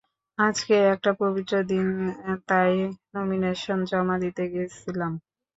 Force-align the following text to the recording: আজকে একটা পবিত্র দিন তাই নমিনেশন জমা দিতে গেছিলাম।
আজকে 0.37 0.75
একটা 0.93 1.11
পবিত্র 1.21 1.53
দিন 1.71 1.87
তাই 2.47 2.73
নমিনেশন 3.15 3.79
জমা 3.89 4.15
দিতে 4.23 4.43
গেছিলাম। 4.53 5.11